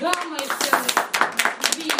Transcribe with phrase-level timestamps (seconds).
[0.00, 0.90] Да, мои ценные.
[1.70, 1.90] Любви.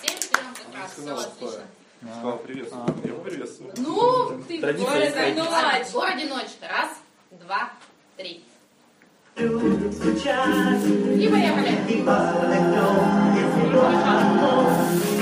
[0.00, 0.92] Всем трем как раз.
[0.92, 1.64] Все отлично.
[2.12, 2.72] Сказал привет.
[3.02, 3.72] Я его приветствую.
[3.78, 5.16] Ну, ты город стоит.
[5.16, 5.92] одиночка.
[5.92, 6.68] Город одиночка.
[6.68, 6.90] Раз,
[7.32, 7.70] два,
[8.16, 8.44] три.
[9.36, 11.78] И поехали.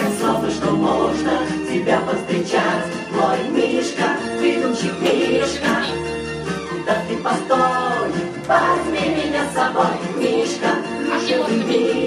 [0.00, 5.84] Как славно, что можно тебя повстречать Мой Мишка, выдумщик Мишка
[6.86, 8.12] Да ты постой,
[8.46, 10.75] возьми меня с собой Мишка,
[11.26, 12.05] Мишка, Мишка Навек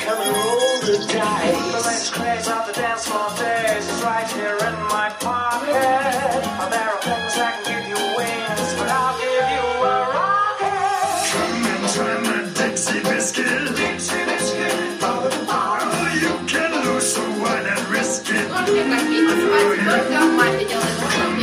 [0.00, 1.72] Come and roll the dice.
[1.72, 5.70] The latest craze of the dance floor days is right here in my pocket.
[5.72, 11.24] There are things I can give you wings, but I'll give you a rocket.
[11.32, 13.76] Come and try my Dixie biscuit.
[13.76, 15.02] Dixie biscuit.
[15.02, 18.46] Oh, oh you can lose, so why not risk it?
[18.48, 18.68] Come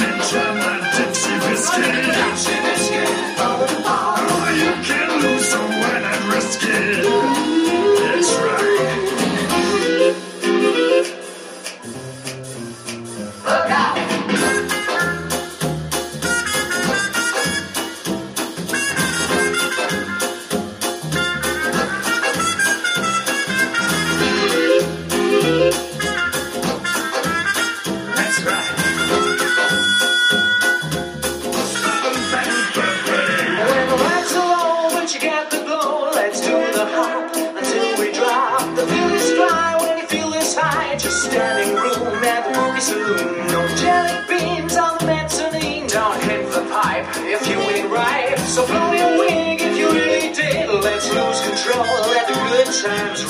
[0.05, 1.93] and try my Dixie biscuit.
[2.19, 3.15] Dixie biscuit.
[3.39, 7.10] Oh, oh you can lose, so why not risk it?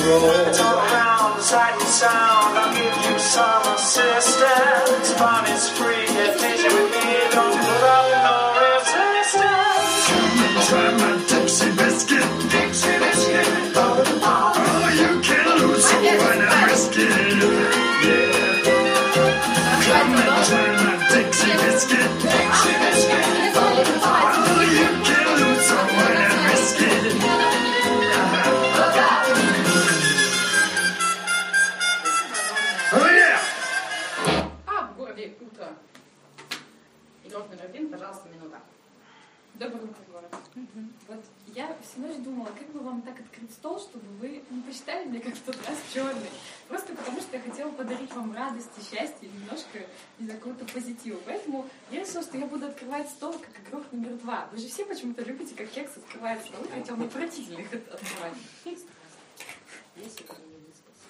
[0.06, 0.30] Roll.
[0.48, 2.58] It's all around, sight and sound.
[2.58, 5.14] I'll give you some assistance.
[5.14, 5.91] Fun is free,
[48.42, 49.80] подарить вам радость и счастье, и немножко,
[50.20, 51.20] не знаю, какого-то позитива.
[51.26, 54.48] Поэтому я решила, что я буду открывать стол как игрок номер два.
[54.52, 58.38] Вы же все почему-то любите, как кекс открывает столы, хотя мне противно их от- открывать.
[59.96, 61.08] Если кто не выспался.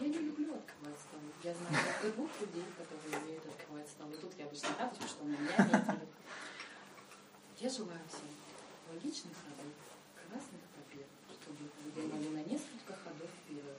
[0.00, 1.28] Я не люблю открывать столы.
[1.42, 4.16] Я знаю только двух людей, которые умеют открывать столы.
[4.16, 6.08] Тут я обычно радуюсь, потому что у меня метили.
[7.60, 8.28] Я желаю всем
[8.92, 9.72] логичных ходов,
[10.16, 13.78] красных побед, чтобы вы думали на несколько ходов вперед.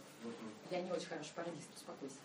[0.72, 2.16] Я не очень хороший пародист, успокойся.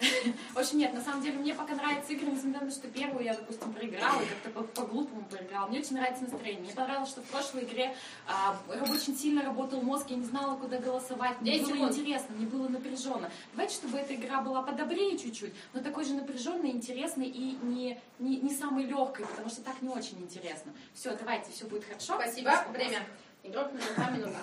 [0.54, 3.24] В общем, нет, на самом деле мне пока нравятся игры, несмотря на то, что первую
[3.24, 5.66] я, допустим, проиграла, как-то по- по-глупому проиграла.
[5.68, 6.62] Мне очень нравится настроение.
[6.62, 7.94] Мне понравилось, что в прошлой игре
[8.26, 8.56] а,
[8.90, 11.40] очень сильно работал мозг, я не знала, куда голосовать.
[11.40, 11.92] Мне 10 было секунд.
[11.96, 13.30] интересно, мне было напряженно.
[13.52, 18.36] Давайте, чтобы эта игра была подобрее чуть-чуть, но такой же напряженной, интересной и не, не,
[18.36, 20.72] не самой легкой, потому что так не очень интересно.
[20.94, 22.14] Все, давайте, все будет хорошо.
[22.20, 22.64] Спасибо.
[22.72, 23.04] Время.
[23.42, 24.38] Игрок номер два, минута.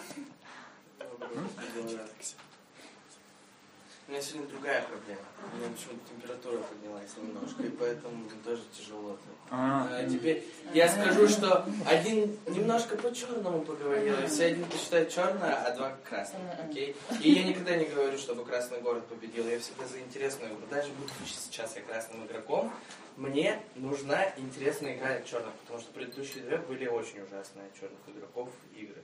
[4.07, 5.21] У меня сегодня другая проблема.
[5.51, 9.17] У меня почему-то температура поднялась немножко, и поэтому тоже тяжело.
[9.49, 15.75] А, теперь я скажу, что один немножко по-черному поговорил, и все один посчитает черное, а
[15.75, 16.95] два красное, окей?
[17.19, 20.67] И я никогда не говорю, чтобы красный город победил, я всегда за интересную игру.
[20.69, 22.71] Даже будучи сейчас я красным игроком,
[23.17, 28.49] мне нужна интересная игра черных, потому что предыдущие две были очень ужасные от черных игроков
[28.75, 29.01] игры.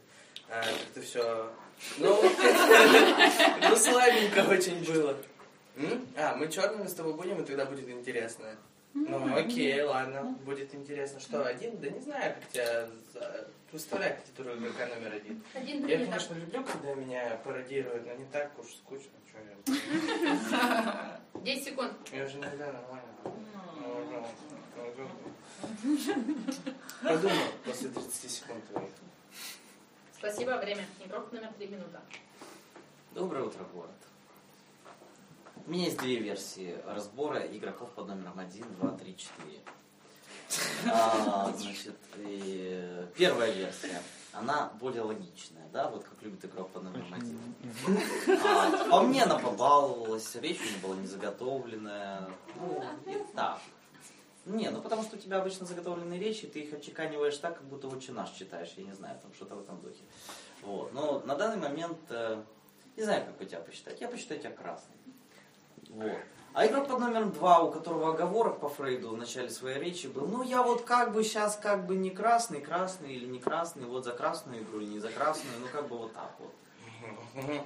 [0.52, 1.50] А, как-то все...
[1.98, 2.22] Ну,
[3.70, 5.18] ну, слабенько очень было.
[5.78, 6.06] М?
[6.18, 8.58] А, мы черными с тобой будем, и тогда будет интересно.
[8.94, 11.22] Ну, окей, ладно, будет интересно.
[11.22, 11.80] Что, один?
[11.80, 12.88] Да не знаю, как тебя...
[13.72, 15.42] Выставляй кандидатуру игрока номер один.
[15.54, 19.12] Один Я, конечно, люблю, когда меня пародируют, но не так уж скучно.
[19.30, 21.22] Что я...
[21.42, 21.94] 10 секунд.
[22.12, 23.08] Я уже иногда нормально.
[27.02, 28.90] Подумал после 30 секунд твоих.
[30.22, 30.86] Спасибо, время.
[31.04, 32.00] Игрок номер 3 минута.
[33.16, 33.90] Доброе утро, город.
[35.66, 40.94] У меня есть две версии разбора игроков под номером 1, 2, 3, 4.
[40.94, 44.00] А, значит, и первая версия,
[44.32, 48.40] она более логичная, да, вот как любит игрок под номером 1.
[48.46, 52.30] А, по мне она побаловалась, речь у нее была не заготовленная.
[52.58, 53.60] Ну, и так.
[54.46, 57.88] Не, ну потому что у тебя обычно заготовленные речи, ты их отчеканиваешь так, как будто
[57.88, 60.04] вот наш читаешь, я не знаю, там что-то в этом духе.
[60.64, 60.94] Вот.
[60.94, 62.42] Но на данный момент, э,
[62.98, 64.98] не знаю, как бы тебя посчитать, я посчитаю тебя красным.
[65.90, 66.18] Вот.
[66.54, 70.28] А игрок под номером два, у которого оговорок по Фрейду в начале своей речи был,
[70.28, 74.04] ну я вот как бы сейчас как бы не красный, красный или не красный, вот
[74.04, 76.52] за красную игру или не за красную, ну как бы вот так вот.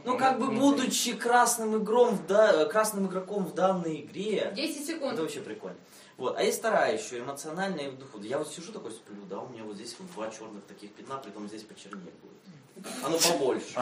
[0.04, 4.86] Ну как бы будучи красным, игром в да- красным игроком в данной игре, 10 это
[4.86, 5.20] секунд.
[5.20, 5.78] вообще прикольно.
[6.18, 6.38] Вот.
[6.38, 8.20] А есть вторая еще, эмоциональная и в духу.
[8.22, 11.18] Я вот сижу такой сплю, да, у меня вот здесь вот два черных таких пятна,
[11.18, 12.96] при том здесь почернее будет.
[13.04, 13.74] Оно побольше.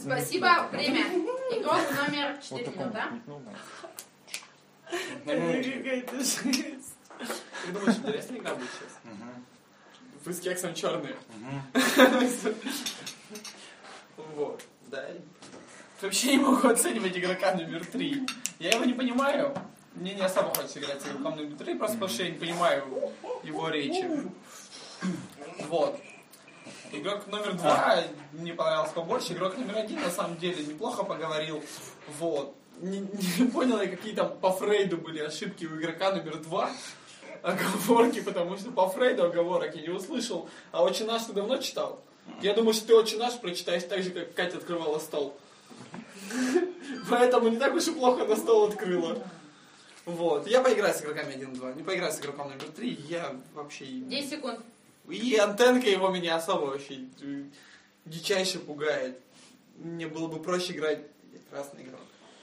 [0.00, 1.06] Спасибо, время.
[1.50, 3.10] Игрок номер 4 минута.
[5.24, 6.94] Какая-то жесть.
[7.66, 8.92] Ты думаешь, интересная игра будет сейчас?
[10.24, 11.16] Вы с кексом черные.
[14.34, 14.62] Вот.
[14.88, 15.08] Да.
[16.00, 18.26] Вообще не могу оценивать игрока номер три.
[18.58, 19.54] Я его не понимаю.
[19.96, 22.84] Мне не особо хочется играть игроком номер три, просто потому что я не понимаю
[23.42, 24.06] его речи.
[25.68, 25.98] Вот.
[26.92, 29.32] Игрок номер два мне понравился побольше.
[29.32, 31.62] Игрок номер один на самом деле неплохо поговорил.
[32.18, 32.54] Вот.
[32.80, 36.70] Не, не понял я, какие там по Фрейду были ошибки у игрока номер два.
[37.42, 40.48] Оговорки, потому что по Фрейду оговорок я не услышал.
[40.72, 42.02] А очень наш ты давно читал?
[42.42, 45.38] Я думаю, что ты очень наш прочитаешь так же, как Катя открывала стол.
[47.10, 49.22] Поэтому не так уж и плохо на стол открыла.
[50.06, 50.46] Вот.
[50.46, 51.76] Я поиграю с игроками 1-2.
[51.76, 52.88] Не поиграю с игроком номер 3.
[53.08, 53.84] Я вообще...
[53.86, 54.60] 10 секунд.
[55.08, 57.00] И антенка его меня особо вообще
[58.04, 59.20] дичайше пугает.
[59.76, 61.00] Мне было бы проще играть...
[61.50, 62.00] Красный игрок.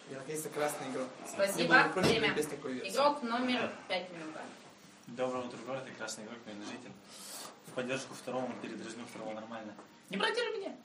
[0.09, 1.07] Я наконец-то красный игрок.
[1.19, 2.33] Мне Спасибо, было бы проще время.
[2.35, 2.89] без такой версии.
[2.95, 4.41] Игрок номер 5 минута.
[5.07, 6.91] Доброе утро, город и красный игрок, мой житель.
[7.67, 9.73] В поддержку второму передразню второго нормально.
[10.09, 10.75] Не протируй меня!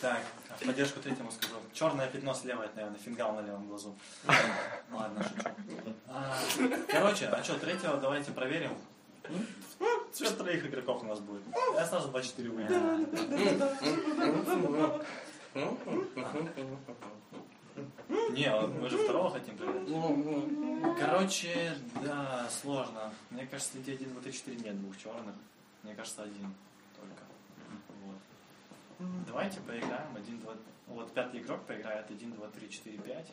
[0.00, 1.54] Так, а в поддержку третьему скажу.
[1.74, 3.94] Черное пятно слева, это, наверное, фингал на левом глазу.
[4.90, 5.94] Ладно, шучу.
[6.08, 6.38] А,
[6.88, 8.70] Короче, а что, третьего давайте проверим.
[10.12, 11.42] Цвет троих игроков у нас будет.
[11.74, 13.06] Я сразу 2-4 выиграю.
[18.08, 20.98] Не, вот мы же второго хотим проверить.
[20.98, 23.12] Короче, да, сложно.
[23.30, 25.34] Мне кажется, среди 1, 2, 3, 4 нет двух черных.
[25.82, 26.54] Мне кажется, один.
[29.26, 30.14] Давайте поиграем.
[30.16, 30.54] 1, 2...
[30.88, 33.26] Вот пятый игрок поиграет 1, 2, 3, 4, 5.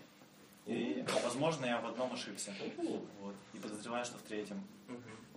[0.68, 2.54] И, возможно, я в одном ошибся.
[3.19, 3.36] Вот.
[3.54, 4.64] И подозреваю, что в третьем.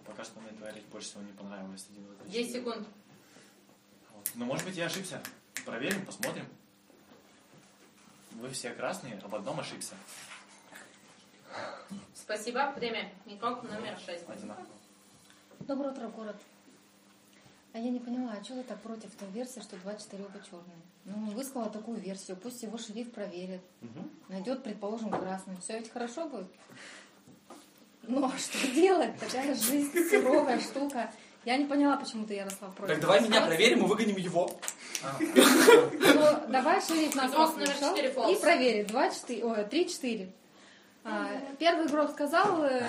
[0.05, 1.87] Пока что мне твоя речь больше всего не понравилась.
[1.91, 2.44] 1, 2, 3, 4.
[2.44, 2.88] 10 секунд.
[4.12, 4.31] Вот.
[4.35, 5.23] Но может быть я ошибся.
[5.65, 6.47] Проверим, посмотрим.
[8.32, 9.94] Вы все красные, а в одном ошибся.
[12.15, 13.12] Спасибо, время.
[13.27, 14.29] Игрок номер 6.
[14.29, 14.67] Одинаково.
[15.61, 16.37] Доброе утро, город.
[17.72, 20.76] А я не поняла, а чего вы так против той версии, что 24 оба черные?
[21.05, 23.60] Ну, он высказал такую версию, пусть его шериф проверит.
[23.81, 24.08] Угу.
[24.29, 25.56] Найдет, предположим, красный.
[25.62, 26.48] Все ведь хорошо будет.
[28.03, 29.17] Ну, а что делать?
[29.20, 31.12] Такая жизнь суровая штука.
[31.44, 32.94] Я не поняла, почему ты, Ярослав, против.
[32.94, 34.50] Так давай меня проверим и выгоним его.
[35.03, 35.17] А.
[35.20, 38.91] Ну Давай шериф нас послушал и проверит.
[38.91, 40.29] 3-4.
[41.59, 42.83] Первый игрок сказал, э,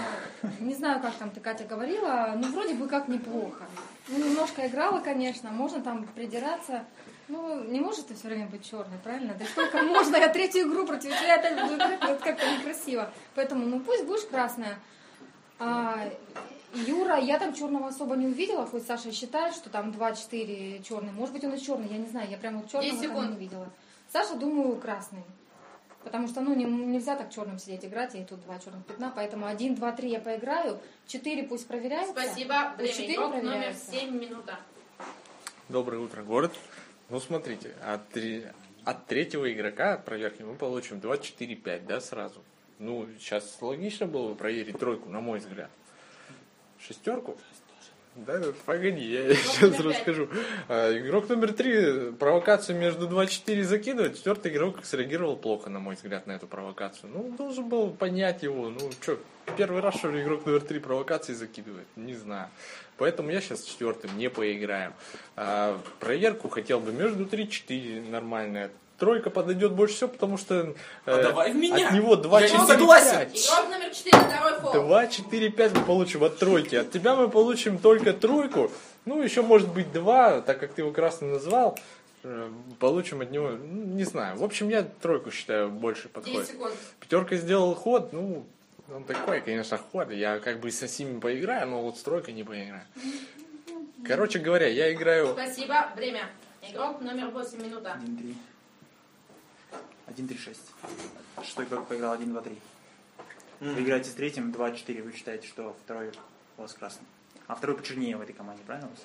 [0.59, 3.65] не знаю, как там ты, Катя, говорила, ну, вроде бы как неплохо.
[4.09, 6.85] Ну, немножко играла, конечно, можно там придираться.
[7.29, 9.33] Ну, не может ты все время быть черной, правильно?
[9.39, 10.17] Да сколько можно?
[10.17, 13.09] Я третью игру против тебя опять буду играть, вот как-то некрасиво.
[13.35, 14.77] Поэтому, ну, пусть будешь красная.
[15.59, 16.09] А,
[16.73, 21.11] Юра, я там черного особо не увидела, хоть Саша считает, что там 2-4 черный.
[21.11, 23.31] Может быть, он и черный, я не знаю, я прям вот черного 10 там секунд.
[23.31, 23.69] не видела.
[24.11, 25.23] Саша, думаю, красный.
[26.03, 29.45] Потому что, ну, не- нельзя так черным сидеть играть, и тут два черных пятна, поэтому
[29.45, 32.13] один, два, три я поиграю, четыре пусть проверяются.
[32.13, 32.91] Спасибо, время.
[32.91, 33.73] четыре Игрок номер.
[33.73, 34.59] 7 минута.
[35.69, 36.51] Доброе утро, город.
[37.09, 38.45] Ну, смотрите, от, три-
[38.83, 42.41] от третьего игрока от проверки мы получим 2-4-5, да, сразу.
[42.79, 45.69] Ну, сейчас логично было бы проверить тройку, на мой взгляд.
[46.79, 47.37] Шестерку?
[48.15, 50.27] Да, погоди, я сейчас расскажу.
[50.67, 54.17] А, Игрок номер три провокацию между 2-4 закидывает.
[54.17, 57.09] Четвертый игрок среагировал плохо, на мой взгляд, на эту провокацию.
[57.13, 58.69] Ну, должен был понять его.
[58.69, 59.17] Ну, что,
[59.55, 61.87] первый раз, что ли, игрок номер три провокации закидывает?
[61.95, 62.49] Не знаю.
[62.97, 64.93] Поэтому я сейчас с четвертым не поиграем.
[65.37, 68.71] А, проверку хотел бы между 3-4 нормальная.
[69.01, 70.75] Тройка подойдет больше всего, потому что
[71.07, 71.87] А давай в меня.
[71.87, 73.17] от него 2 Я не 4 согласен.
[73.17, 73.45] 5.
[73.47, 74.73] Игрок номер 4, второй фол.
[74.73, 76.75] 2, 4, 5 мы получим от тройки.
[76.75, 78.71] От тебя мы получим только тройку.
[79.05, 81.79] Ну, еще может быть 2, так как ты его красный назвал.
[82.23, 84.37] э, Получим от него, ну, не знаю.
[84.37, 86.47] В общем, я тройку считаю больше 10 подходит.
[86.47, 86.73] секунд.
[86.99, 88.45] Пятерка сделал ход, ну,
[88.93, 90.11] он такой, конечно, ход.
[90.11, 92.83] Я как бы со всеми поиграю, но вот с тройкой не поиграю.
[94.05, 95.29] Короче говоря, я играю...
[95.33, 95.87] Спасибо.
[95.95, 96.29] Время.
[96.61, 97.99] Игрок номер 8, минута.
[100.11, 100.27] 1-3.
[100.27, 100.57] 1-3-6.
[101.43, 102.57] Шестой игрок поиграл 1-2-3.
[103.61, 106.11] Вы играете с третьим 2-4, вы считаете, что второй
[106.57, 107.05] у вас красный.
[107.47, 108.99] А второй почернее в этой команде, правильно у вас?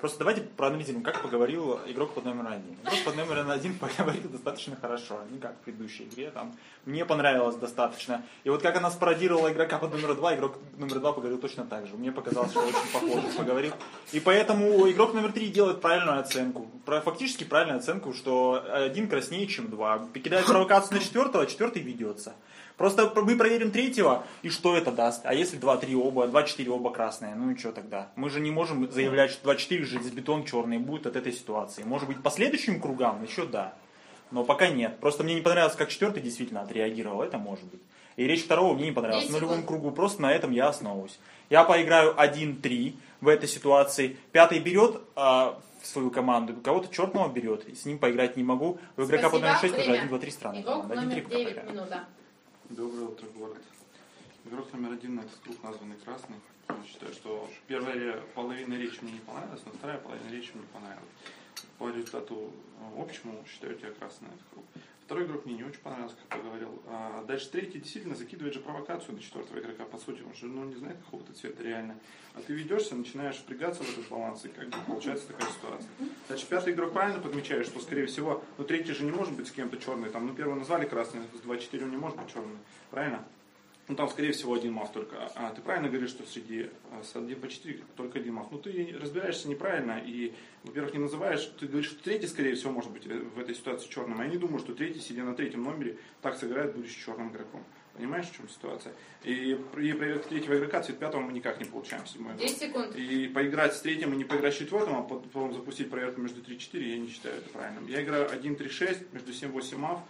[0.00, 2.76] Просто давайте проанализируем, как поговорил игрок под номером один.
[2.82, 6.30] Игрок под номером один поговорил достаточно хорошо, не как в предыдущей игре.
[6.30, 8.24] Там, мне понравилось достаточно.
[8.44, 11.86] И вот как она спародировала игрока под номером два, игрок номер два поговорил точно так
[11.86, 11.96] же.
[11.96, 13.72] Мне показалось, что очень похоже поговорил.
[14.12, 16.70] И поэтому игрок номер три делает правильную оценку.
[16.86, 20.06] Фактически правильную оценку, что один краснее, чем два.
[20.14, 22.34] Кидает провокацию на четвертого, а четвертый ведется.
[22.80, 25.20] Просто мы проверим третьего, и что это даст?
[25.24, 28.08] А если 2-3 оба, 2-4 оба красные, ну и что тогда?
[28.16, 31.82] Мы же не можем заявлять, что 2-4 железобетон черный будет от этой ситуации.
[31.82, 33.74] Может быть, по следующим кругам еще да.
[34.30, 34.98] Но пока нет.
[34.98, 37.20] Просто мне не понравилось, как четвертый действительно отреагировал.
[37.20, 37.82] Это может быть.
[38.16, 39.26] И речь второго мне не понравилась.
[39.26, 41.18] 10 На любом кругу просто на этом я основываюсь.
[41.50, 44.16] Я поиграю 1-3 в этой ситуации.
[44.32, 47.66] Пятый берет а, в свою команду, кого-то черного берет.
[47.76, 48.78] С ним поиграть не могу.
[48.96, 50.06] У игрока под номер 6 тоже Время.
[50.06, 51.70] 1-2-3 странная Игрок номер 1-3 пока 9, поиграю.
[51.72, 52.04] минута.
[52.70, 53.62] Доброе утро, город.
[54.44, 56.36] Игрок номер один на этот круг названный красный.
[56.68, 61.10] Я считаю, что первая половина речи мне не понравилась, но вторая половина речи мне понравилась.
[61.78, 62.52] По результату
[62.96, 64.64] общему считаю тебя красный этот круг.
[65.10, 66.82] Второй игрок мне не очень понравился, как я говорил.
[66.86, 70.62] А дальше третий действительно закидывает же провокацию на четвертого игрока, по сути, он же ну,
[70.62, 71.96] не знает какого-то цвета реально.
[72.34, 75.90] А ты ведешься, начинаешь впрягаться в этот баланс, и как бы получается такая ситуация.
[76.28, 79.50] Дальше пятый игрок правильно подмечает, что, скорее всего, ну третий же не может быть с
[79.50, 80.10] кем-то черный.
[80.10, 82.58] Там, ну первого назвали красный, с 2-4 он не может быть черный.
[82.92, 83.24] Правильно?
[83.90, 85.16] Ну там, скорее всего, один мав только.
[85.34, 88.46] А ты правильно говоришь, что среди а, с 1 по 4 только один мав.
[88.52, 90.32] Ну ты разбираешься неправильно и,
[90.62, 91.44] во-первых, не называешь.
[91.58, 94.20] Ты говоришь, что третий, скорее всего, может быть в этой ситуации черным.
[94.20, 97.64] А я не думаю, что третий, сидя на третьем номере, так сыграет, будучи черным игроком.
[97.94, 98.92] Понимаешь, в чем ситуация?
[99.24, 102.46] И при проверке третьего игрока цвет пятого мы никак не получаем седьмой игрок.
[102.46, 102.94] 10 секунд.
[102.94, 106.78] И поиграть с третьим и не поиграть с четвертым, а потом запустить проверку между 3-4,
[106.80, 107.88] я не считаю это правильным.
[107.88, 110.00] Я играю 1-3-6, между 7-8 мав,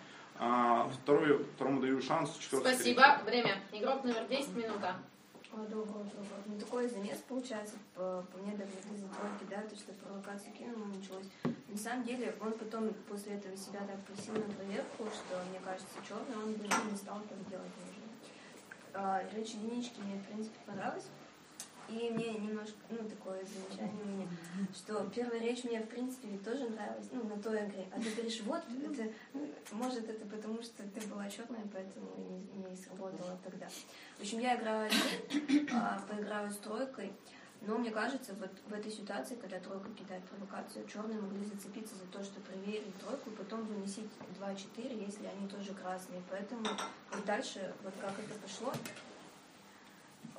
[0.43, 3.21] а второй, второму даю шанс, четвертый Спасибо.
[3.27, 3.59] Время.
[3.73, 4.97] Игрок номер 10, минута.
[5.53, 5.77] Утро.
[5.77, 6.07] Вот.
[6.47, 10.87] Ну, такой замес получается, по, по мне даже из-за тройки, да, то, что провокацию кинул,
[10.87, 11.27] началось.
[11.69, 15.93] На самом деле, он потом после этого себя так просил на проверку, что, мне кажется,
[16.09, 18.01] черный, он бы не стал так делать уже.
[18.95, 21.09] А, речь единички мне, в принципе, понравилась.
[21.91, 24.29] И мне немножко, ну, такое замечание у меня,
[24.73, 27.87] что первая речь мне, в принципе, тоже нравилась, ну, на той игре.
[27.93, 32.07] А ты говоришь, вот, это, ну, может, это потому, что ты была черная, поэтому
[32.55, 33.69] не, не сработало тогда.
[34.19, 37.13] В общем, я играю один, а, поиграю с тройкой,
[37.63, 42.07] но мне кажется, вот в этой ситуации, когда тройка кидает провокацию, черные могли зацепиться за
[42.07, 44.07] то, что проверили тройку, и потом выносить
[44.41, 46.23] 2-4, если они тоже красные.
[46.31, 46.63] Поэтому
[47.13, 48.73] вот дальше, вот как это пошло,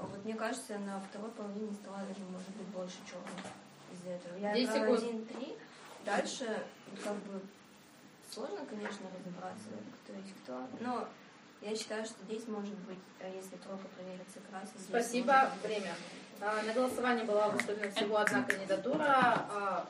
[0.08, 3.46] вот мне кажется, на второй половине стола даже может быть больше черных
[3.93, 4.38] из-за этого.
[4.38, 5.31] Я 10 играю секунд.
[5.31, 5.58] 1-3,
[6.05, 6.63] дальше
[7.03, 7.41] как бы
[8.31, 9.67] сложно, конечно, разобраться,
[10.03, 11.08] кто есть кто, но
[11.62, 15.51] я считаю, что здесь может быть, э, если тройка проверится красной, здесь Спасибо.
[15.63, 15.93] Время.
[16.39, 19.05] А, На голосование была выставлена всего одна кандидатура.
[19.08, 19.88] А,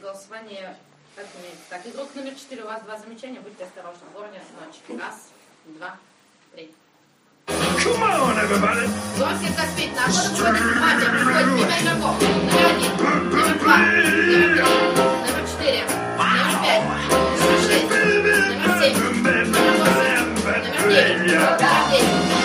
[0.00, 0.76] Голосование
[1.14, 1.64] отменяется.
[1.68, 4.06] Так, игрок номер 4, у вас два замечания, будьте осторожны.
[4.14, 4.98] Ворнер, ночь.
[4.98, 5.28] Раз,
[5.66, 5.98] два,
[6.52, 6.74] три.
[7.82, 8.86] Come on, everybody.
[9.16, 9.90] Зон всех каспит.
[9.96, 11.08] На охоту выходит мания.
[11.08, 12.14] Приходит мимо игроков.
[12.20, 14.44] Номер один, номер два, номер три,
[15.24, 15.82] номер четыре,
[16.18, 16.84] номер пять,
[17.40, 22.39] номер шесть, номер семь, номер восемь, номер девять, номер десять.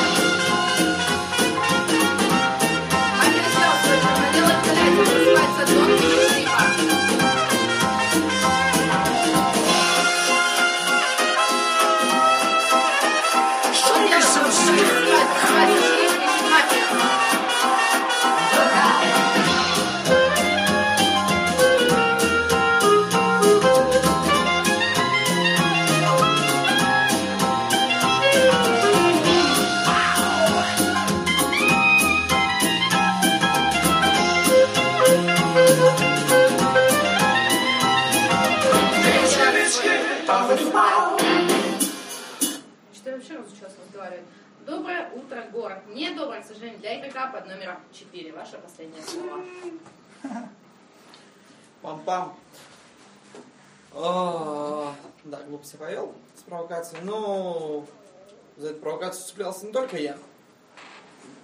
[58.85, 60.15] Провокацию цеплялся не только я.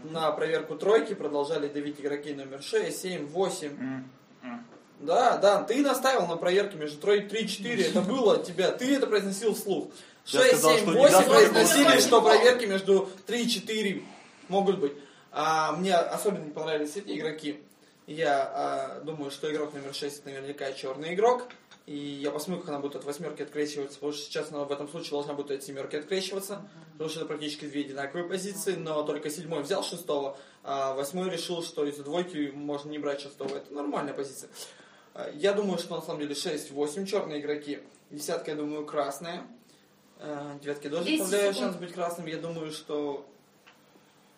[0.04, 4.04] На проверку тройки продолжали давить игроки номер 6, 7, 8.
[5.00, 7.84] Да, да, ты наставил на проверке между тройкой 3, 4.
[7.88, 8.70] Это было от тебя.
[8.70, 9.88] Ты это произносил вслух.
[10.28, 14.04] Я 6, сказал, 7, что 8 девятка произносили, что проверки между 3 и 4
[14.48, 14.94] могут быть.
[15.32, 17.60] А мне особенно не понравились эти игроки.
[18.06, 21.48] Я а, думаю, что игрок номер 6 наверняка черный игрок.
[21.88, 24.88] И я посмотрю, как она будет от восьмерки открещиваться, потому что сейчас она в этом
[24.88, 29.30] случае должна будет от семерки открещиваться, потому что это практически две одинаковые позиции, но только
[29.30, 33.58] седьмой взял шестого, а восьмой решил, что из-за двойки можно не брать шестого.
[33.58, 34.50] Это нормальная позиция.
[35.16, 37.80] А, Я думаю, что на самом деле 6-8 черные игроки,
[38.12, 39.42] десятка, я думаю, красная.
[40.20, 41.72] А, Девятки тоже 10 оставляю секунд.
[41.72, 42.28] шанс быть красным.
[42.28, 43.26] Я думаю, что...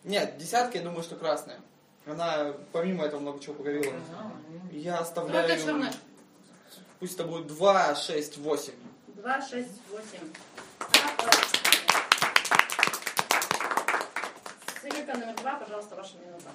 [0.02, 1.60] Нет, десятка, я думаю, что красная.
[2.06, 3.92] Она помимо этого много чего поговорила.
[4.72, 5.46] Я оставляю...
[7.00, 8.72] Пусть это будет 2, 6, 8.
[9.08, 10.18] 2, 6, 8.
[15.04, 16.50] Игрока номер 2, пожалуйста, ваша минута.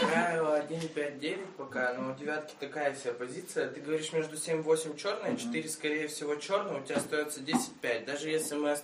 [0.00, 3.68] Играю 1-5-9 пока, но у девятки такая вся позиция.
[3.68, 8.04] Ты говоришь между 7-8 черная, 4 скорее всего черная, у тебя остается 10-5.
[8.04, 8.76] Даже если мы...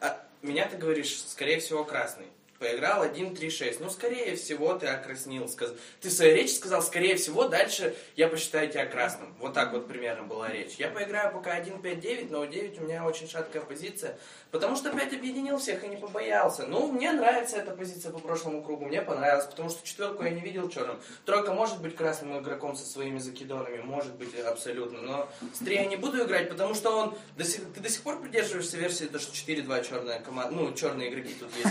[0.00, 2.26] А, меня ты говоришь, скорее всего, красный.
[2.58, 3.76] Поиграл 1-3-6.
[3.78, 5.48] Ну, скорее всего, ты окраснил.
[5.48, 5.72] Сказ...
[6.00, 9.32] Ты в своей речи сказал, скорее всего, дальше я посчитаю тебя красным.
[9.38, 10.74] Вот так вот примерно была речь.
[10.74, 14.18] Я поиграю пока 1-5-9, но у 9 у меня очень шаткая позиция.
[14.50, 16.66] Потому что опять объединил всех и не побоялся.
[16.66, 18.86] Ну, мне нравится эта позиция по прошлому кругу.
[18.86, 20.98] Мне понравилось, потому что четверку я не видел черным.
[21.26, 25.00] Тройка может быть красным игроком со своими закидонами, может быть абсолютно.
[25.00, 27.14] Но с три я не буду играть, потому что он...
[27.36, 27.60] До сих...
[27.72, 30.54] Ты до сих пор придерживаешься версии, то, что 4-2 черная команда...
[30.56, 31.68] Ну, черные игроки тут есть.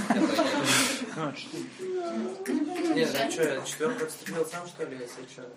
[2.96, 5.50] Нет, ну что, я четверку отстрелил сам, что ли, если что?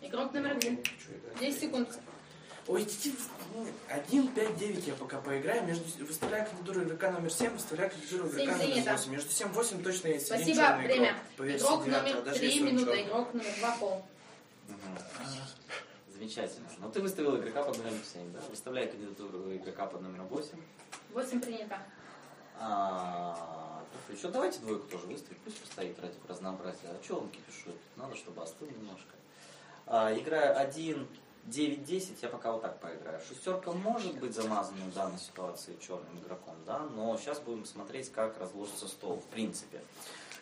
[0.00, 0.82] Игрок номер 1.
[1.40, 1.98] 10 секунд.
[2.66, 5.64] Ой, идите в- ну, 1, 5, 9 я пока поиграю.
[5.66, 5.84] Между...
[6.04, 8.92] Выставляю кандидатуру игрока номер 7, выставляю кандидатуру игрока номер принято.
[8.92, 9.10] 8.
[9.12, 11.16] Между 7 8 точно есть один Спасибо, время.
[11.38, 11.48] игрок.
[11.48, 14.06] Игрок номер даже 3 если он минуты, игрок номер 2 пол.
[16.12, 16.68] Замечательно.
[16.78, 18.40] Но ты выставил игрока под номером 7, да?
[18.50, 20.48] Выставляй кандидатуру игрока под номером 8.
[21.14, 21.78] 8 принято.
[22.60, 26.88] А, еще давайте двойку тоже выставить, пусть постоит ради разнообразия.
[26.88, 27.76] А что он кипишует?
[27.96, 29.14] Надо, чтобы остыл немножко.
[29.86, 31.06] А, играя 1,
[31.44, 33.20] 9, 10, я пока вот так поиграю.
[33.26, 38.38] Шестерка может быть замазана в данной ситуации черным игроком, да, но сейчас будем смотреть, как
[38.38, 39.80] разложится стол, в принципе.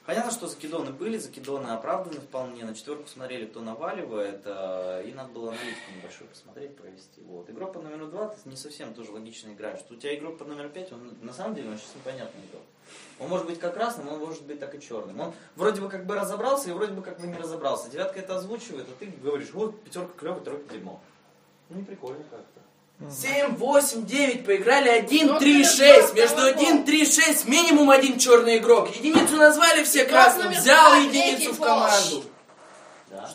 [0.07, 2.65] Понятно, что закидоны были, закидоны оправданы вполне.
[2.65, 7.23] На четверку смотрели, кто наваливает, э, и надо было аналитику небольшую посмотреть, провести.
[7.23, 7.51] Вот.
[7.51, 9.81] Игрок под номером 2 ты не совсем тоже логично играешь.
[9.81, 12.63] Что у тебя игрок под номером 5, он на самом деле он сейчас непонятный игрок.
[13.19, 15.19] Он может быть как красным, он может быть так и черным.
[15.19, 17.91] Он вроде бы как бы разобрался и вроде бы как бы не разобрался.
[17.91, 21.01] Девятка это озвучивает, а ты говоришь, вот пятерка клевая, тройка дерьмо.
[21.69, 22.61] Ну не прикольно как-то.
[22.99, 26.15] 7, 8, 9, поиграли 1, 3, 6.
[26.15, 28.95] Между 1, 3, 6 минимум один черный игрок.
[28.97, 32.25] Единицу назвали все красным, взял единицу в команду.
[33.11, 33.31] Да?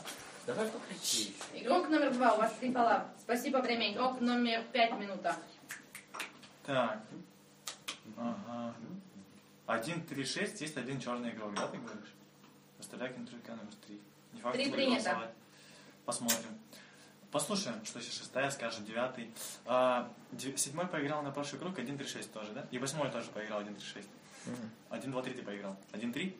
[0.47, 1.35] Давай покричи.
[1.53, 3.05] Игрок номер 2, у вас 3 пола.
[3.21, 3.93] Спасибо, время.
[3.93, 5.35] Игрок номер 5 минута.
[6.65, 6.99] Так.
[8.17, 8.73] Ага.
[9.67, 12.13] 1, 3, 6, есть один черный игрок, да, ты говоришь?
[12.79, 14.01] Выставляй контролька номер 3.
[14.33, 15.03] Не факт, Три что принято.
[15.03, 15.29] голосовать.
[16.05, 16.59] Посмотрим.
[17.31, 19.31] Послушаем, что сейчас шестая скажет, девятый.
[19.65, 20.11] А,
[20.57, 22.67] седьмой поиграл на прошлый круг, 1, 3, 6 тоже, да?
[22.71, 24.07] И восьмой тоже поиграл 1, 3, 6.
[24.89, 25.77] 1, 2, 3 ты поиграл.
[25.93, 26.37] 1, 3?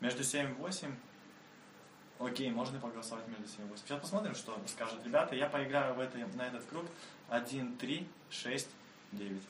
[0.00, 0.94] Между 7 и 8.
[2.18, 3.84] Окей, можно поголосовать между 7 и 8.
[3.86, 5.34] Сейчас посмотрим, что скажут ребята.
[5.34, 6.84] Я поиграю в этой, на этот круг
[7.30, 8.68] 1, 3, 6,
[9.12, 9.42] 9.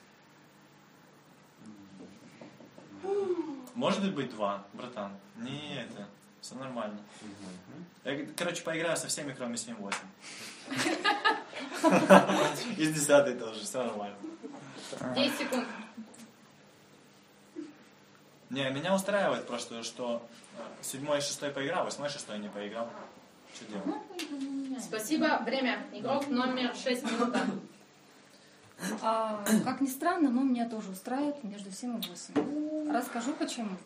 [3.75, 5.13] Может быть 2, братан?
[5.37, 6.07] Не это.
[6.41, 6.99] Все нормально.
[8.05, 9.95] Я, короче, поиграю со всеми, кроме 7-8.
[12.77, 14.17] И с 10 тоже, все нормально.
[15.15, 15.67] 10 секунд.
[18.49, 20.27] Не, меня устраивает просто, что
[20.59, 22.89] э, седьмой и шестой поиграл, восьмой и шестой не поиграл.
[23.55, 24.83] Что делать?
[24.83, 25.79] Спасибо, время.
[25.93, 27.47] Игрок номер 6 минута.
[29.03, 32.80] А, как ни странно, но меня тоже устраивает между 7 и 8.
[32.93, 33.77] Расскажу почему.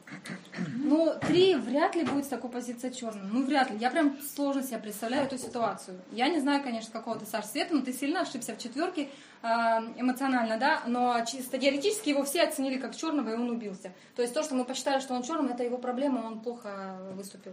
[0.78, 3.28] Ну, 3 вряд ли будет с такой позиции черным.
[3.32, 3.76] Ну, вряд ли.
[3.76, 6.00] Я прям сложно себе представляю эту ситуацию.
[6.10, 9.10] Я не знаю, конечно, какого ты, Саш, цвета, но ты сильно ошибся в четверке
[9.42, 13.92] а, эмоционально, да, но чисто теоретически его все оценили как черного, и он убился.
[14.16, 17.52] То есть то, что мы посчитали, что он черным, это его проблема, он плохо выступил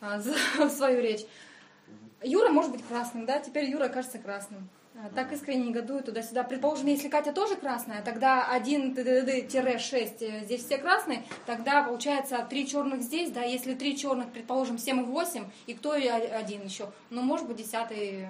[0.00, 0.34] а, за
[0.70, 1.26] свою речь.
[2.22, 4.68] Юра может быть красным, да, теперь Юра кажется красным.
[4.96, 6.42] А, Так искренне негодует туда-сюда.
[6.42, 13.30] Предположим, если Катя тоже красная, тогда 1-6 здесь все красные, тогда получается 3 черных здесь,
[13.30, 17.46] да, если 3 черных, предположим, 7 и 8, и кто и один еще, ну, может
[17.46, 18.26] быть, 10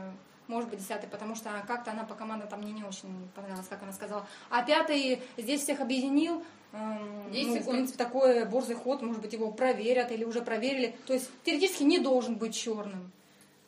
[0.49, 3.85] может быть, десятый, потому что как-то она по командам там мне не очень понравилось, как
[3.85, 4.27] она сказала.
[4.51, 6.43] А пятый здесь всех объединил,
[6.73, 7.77] эм, 10 ну, в секунд.
[7.77, 10.97] принципе, такой борзый ход, может быть, его проверят или уже проверили.
[11.07, 13.13] То есть теоретически не должен быть черным.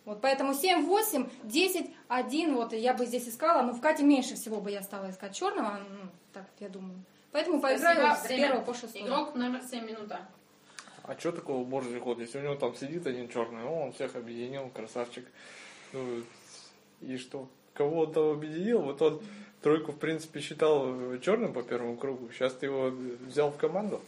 [0.04, 4.34] Вот, поэтому 7, 8, 10, 1, вот я бы здесь искала, но в Кате меньше
[4.34, 7.04] всего бы я стала искать черного, ну, так я думаю.
[7.30, 9.02] Поэтому поиграю с первого по шестой.
[9.02, 10.20] Игрок номер 7 минута.
[11.04, 12.18] А что такого борзый ход?
[12.18, 15.26] Если у него там сидит один черный, он всех объединил, красавчик.
[15.92, 16.22] Ну,
[17.00, 17.48] и что?
[17.74, 18.82] Кого он там объединил?
[18.82, 19.22] Вот он
[19.62, 22.28] тройку, в принципе, считал черным по первому кругу.
[22.32, 22.90] Сейчас ты его
[23.26, 24.00] взял в команду,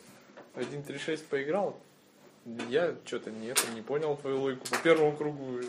[0.55, 1.77] 1-3-6 поиграл.
[2.69, 4.67] Я что-то нет, не понял твою логику.
[4.69, 5.61] По первому кругу,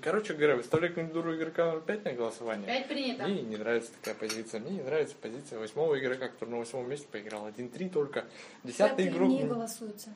[0.00, 2.66] короче говоря, выставляй кандидатуру игрока номер 5 на голосование.
[2.66, 3.24] 5 принято.
[3.24, 4.60] Мне не нравится такая позиция.
[4.60, 7.46] Мне не нравится позиция восьмого игрока, который на восьмом месте поиграл.
[7.48, 8.24] 1-3 только.
[8.62, 9.28] Десятый игрок...
[9.28, 10.14] не голосуется.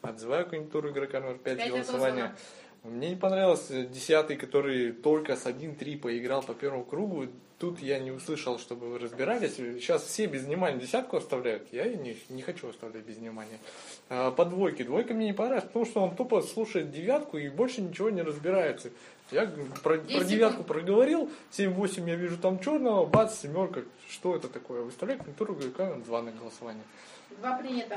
[0.00, 2.34] Отзываю конъюнктуру игрока номер 5 Пять голосования.
[2.82, 7.28] Мне не понравился десятый, который только с 1-3 поиграл по первому кругу.
[7.62, 9.54] Тут я не услышал, чтобы вы разбирались.
[9.54, 11.72] Сейчас все без внимания десятку оставляют.
[11.72, 13.56] Я не, не хочу оставлять без внимания.
[14.08, 14.82] А, по двойке.
[14.82, 18.90] Двойка мне не понравилась, потому что он тупо слушает девятку и больше ничего не разбирается.
[19.30, 19.46] Я
[19.84, 23.82] про, про девятку проговорил, 7-8 я вижу там черного, бац, семерка.
[24.10, 24.82] Что это такое?
[24.82, 26.84] Выставляю игрока номер 2 на голосование.
[27.38, 27.96] 2 принято.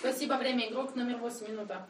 [0.00, 0.68] Спасибо, время.
[0.68, 1.86] Игрок номер 8 минута.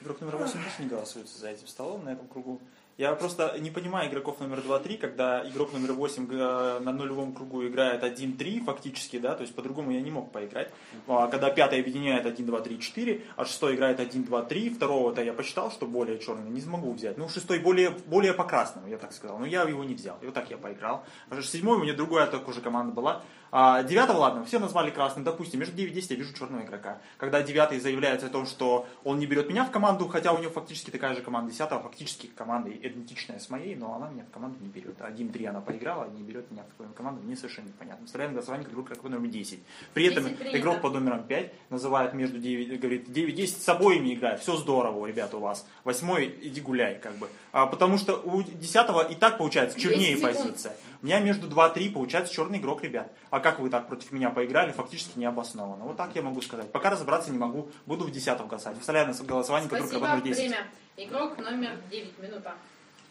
[0.00, 2.60] Игрок номер 8 тоже не голосуется за этим столом на этом кругу.
[2.98, 7.66] Я просто не понимаю игроков номер 2-3, когда игрок номер 8 г- на нулевом кругу
[7.66, 10.70] играет 1-3 фактически, да, то есть по-другому я не мог поиграть.
[11.06, 15.22] А когда пятый объединяет 1, 2, 3, 4, а шестой играет 1, 2, 3, второго-то
[15.22, 17.18] я посчитал, что более черный, не смогу взять.
[17.18, 20.16] Ну, шестой более, более по красному, я так сказал, но я его не взял.
[20.22, 21.04] И вот так я поиграл.
[21.30, 23.22] Что седьмой у меня другая такая же команда была.
[23.52, 25.24] А девятого, ладно, все назвали красным.
[25.24, 26.98] Допустим, между 9 и 10 я вижу черного игрока.
[27.16, 30.50] Когда девятый заявляет о том, что он не берет меня в команду, хотя у него
[30.50, 34.58] фактически такая же команда десятого, фактически команда идентичная с моей, но она меня в команду
[34.60, 35.00] не берет.
[35.00, 38.06] 1-3 она поиграла, не берет меня в свою команду, мне совершенно непонятно.
[38.06, 39.60] Вставляем голосование как игрок как номер 10.
[39.94, 40.58] При этом 10 принято.
[40.58, 45.36] игрок под номером 5 называет между 9, говорит, 9-10 с обоими играет, все здорово, ребята,
[45.36, 45.66] у вас.
[45.84, 47.28] Восьмой, иди гуляй, как бы.
[47.52, 50.36] А, потому что у десятого и так получается чернее 10 секунд.
[50.36, 50.76] позиция.
[51.02, 53.12] У меня между 2-3 получается черный игрок, ребят.
[53.30, 55.84] А как вы так против меня поиграли, фактически необоснованно.
[55.84, 56.70] Вот так я могу сказать.
[56.72, 58.78] Пока разобраться не могу, буду в десятом голосовать.
[58.80, 60.08] Вставляю на голосование, который Спасибо.
[60.08, 60.38] номер 10.
[60.38, 60.66] Время.
[60.96, 62.54] Игрок номер 9 минута.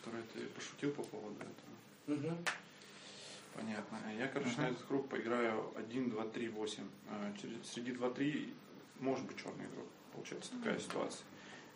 [0.06, 2.18] Который ты пошутил по поводу этого.
[3.56, 3.98] Понятно.
[4.20, 6.84] Я, короче, на этот круг поиграю 1, 2, 3, 8.
[7.10, 8.54] А, через- Среди 2, 3
[9.00, 9.88] может быть черный игрок.
[10.14, 11.26] Получается такая ситуация.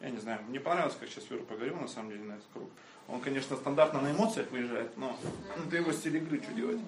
[0.01, 0.41] Я не знаю.
[0.47, 2.69] Мне понравилось, как сейчас Юра поговорил, на самом деле, на этот круг.
[3.07, 5.17] Он, конечно, стандартно на эмоциях выезжает, но
[5.65, 6.79] это его стиль игры, что делать.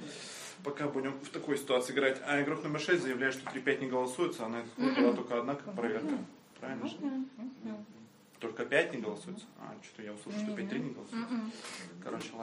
[0.64, 2.22] Пока будем в такой ситуации играть.
[2.26, 5.40] А игрок номер 6 заявляет, что 3-5 не голосуется, а на этот круг была только
[5.40, 6.18] одна как проверка.
[6.60, 6.96] Правильно же?
[8.40, 9.46] Только 5 не голосуется?
[9.60, 11.21] А, что-то я услышал, что 5-3 не голосуется.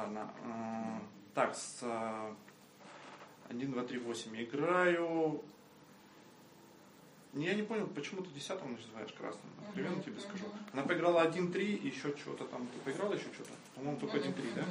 [0.08, 0.30] Ладно.
[0.44, 1.02] М,
[1.34, 1.84] Так, с
[3.48, 5.42] 1, 2, 3, 8 играю.
[7.34, 9.52] Я не понял, почему ты десятым называешь красным.
[9.68, 10.46] Откровенно тебе скажу.
[10.72, 12.66] Она поиграла 1-3 и еще что-то там.
[12.66, 13.50] Ты поиграла еще что-то?
[13.76, 14.64] По-моему, только 1-3, да?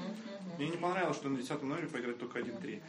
[0.57, 2.81] Мне не понравилось, что на десятом номере поиграть только 1-3.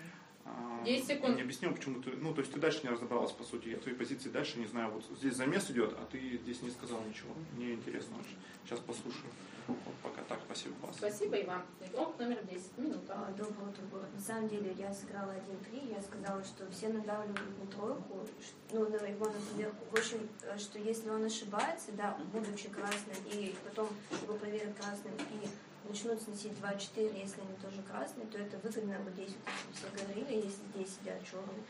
[0.49, 1.37] А, 10 секунд.
[1.37, 2.11] Не объяснил, почему ты...
[2.13, 3.69] Ну, то есть ты дальше не разобралась, по сути.
[3.69, 4.91] Я твоей позиции дальше не знаю.
[4.91, 7.35] Вот здесь замес идет, а ты здесь не сказал ничего.
[7.57, 8.37] Мне интересно очень.
[8.65, 9.31] Сейчас послушаю.
[9.69, 10.41] Вот пока так.
[10.47, 10.97] Спасибо, вас.
[10.97, 11.63] Спасибо, Иван.
[11.87, 13.13] Игрок номер 10 минута.
[13.15, 14.09] А, Доброе утро, город.
[14.15, 18.27] На самом деле я сыграла 1-3, я сказала, что все надавливают на тройку,
[18.73, 23.55] ну, на его, например, в общем, э, что если он ошибается, да, будучи красным, и
[23.65, 23.89] потом
[24.23, 25.49] его проверят красным, и
[25.89, 30.37] начнут сносить 2-4, если они тоже красные, то это выгодно, вот здесь вот все говорили,
[30.37, 31.65] если здесь сидят черные.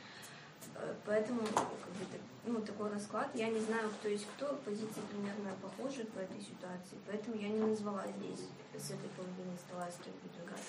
[0.74, 2.06] Э, Поэтому как бы,
[2.44, 3.30] ну, такой расклад.
[3.34, 7.60] Я не знаю, кто есть кто, позиции примерно похожи по этой ситуации, поэтому я не
[7.60, 10.62] назвала здесь с этой половины стола, с кем буду играть.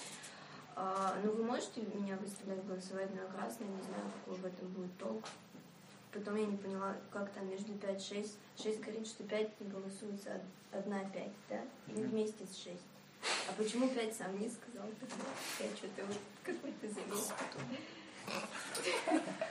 [0.75, 4.97] А, ну, вы можете меня выставлять голосовать на красный, не знаю, какой в этом будет
[4.97, 5.25] толк.
[6.11, 8.31] Потом я не поняла, как там между 5-6.
[8.57, 11.61] 6 говорит, что 5 не голосуется, а одна 5, да?
[11.87, 12.77] Или вместе с 6.
[13.21, 14.87] А почему 5 сам не сказал?
[15.59, 17.33] Я что-то вот какой-то завис.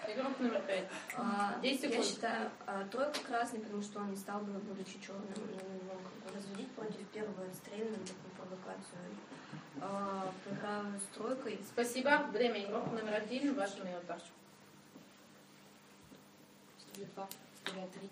[0.08, 0.88] Игрок номер 5.
[1.16, 5.26] А, 10 я считаю а, тройку красный, потому что он не стал бы, будучи черным,
[5.34, 8.98] как бы разводить против первого стрельного такую провокацию.
[9.80, 10.32] А,
[10.98, 11.60] с тройкой.
[11.72, 12.26] Спасибо.
[12.32, 12.64] Время.
[12.64, 13.54] Игрок номер 1.
[13.54, 14.18] Ваша минута.
[16.78, 17.28] Студия 2,
[17.64, 18.10] студия 3.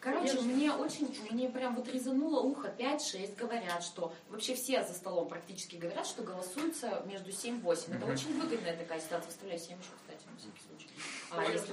[0.00, 5.28] Короче, мне очень, мне прям вот резануло ухо 5-6 говорят, что вообще все за столом
[5.28, 7.96] практически говорят, что голосуется между 7-8.
[7.96, 9.30] Это очень выгодная такая ситуация.
[9.30, 10.88] Вставляю 7 еще, кстати, на всякий случай.
[11.30, 11.72] А, если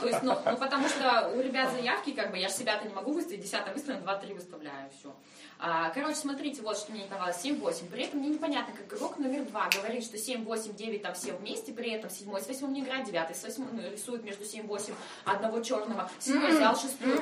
[0.00, 2.94] То есть, ну, ну, потому что у ребят заявки, как бы, я же себя-то не
[2.94, 5.14] могу выставить, 10 выставлю, 2-3 выставляю, все.
[5.60, 7.88] А, короче, смотрите, вот что мне не понравилось, 7-8.
[7.90, 11.72] При этом мне непонятно, как игрок номер 2 говорит, что 7-8, 9 там все вместе,
[11.72, 15.60] при этом 7 с 8 не играет, 9 с 8 ну, рисует между 7-8 одного
[15.60, 17.20] черного, 7 взял шестую.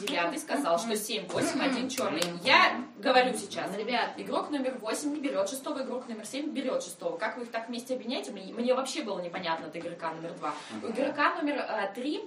[0.00, 2.22] Девятый сказал, что 7-8, один черный.
[2.42, 7.18] Я говорю сейчас, ребят, игрок номер 8 не берет шестого, игрок номер 7 берет шестого.
[7.18, 8.30] Как вы их так вместе объединяете?
[8.30, 10.45] Мне, мне вообще было непонятно от игрока номер 2.
[10.82, 12.22] У игрока номер 3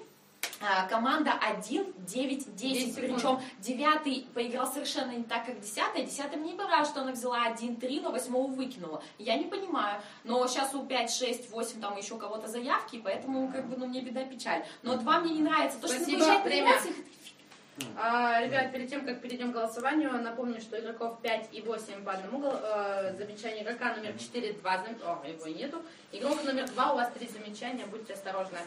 [0.89, 2.95] команда 1, 9, 10.
[2.95, 6.05] Причем девятый поиграл совершенно не так, как десятый.
[6.05, 9.01] Десятый мне не понравилось, что она взяла 1, 3, но восьмого выкинула.
[9.17, 10.01] Я не понимаю.
[10.23, 14.01] Но сейчас у 5, 6, 8 там еще кого-то заявки, поэтому как бы, ну, мне
[14.01, 14.65] беда печаль.
[14.83, 15.79] Но 2 мне не нравится.
[15.79, 16.71] То, что Спасибо, выезжает на время.
[16.71, 16.95] эмоциях,
[17.97, 22.13] А, ребят, перед тем, как перейдем к голосованию, напомню, что игроков 5 и 8 по
[22.13, 23.63] одному э, замечанию.
[23.63, 24.95] Игрока номер 4 два зам...
[25.03, 25.81] О, его нету.
[26.11, 28.57] Игрок номер 2 у вас три замечания, будьте осторожны.